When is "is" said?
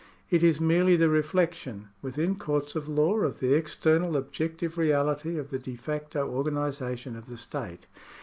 0.41-0.59